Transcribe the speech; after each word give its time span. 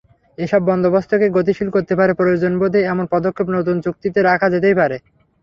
এসব 0.37 0.61
বন্দোবস্তকে 0.65 1.27
গতিশীল 1.37 1.69
করতে 1.75 1.93
পারে, 1.99 2.11
প্রয়োজনবোধে 2.13 2.79
এমন 2.85 3.05
পদক্ষেপ 3.13 3.47
নতুন 3.57 3.75
চুক্তিতে 3.85 4.19
রাখা 4.21 4.47
যেতেই 4.53 4.75
পারে। 4.81 4.97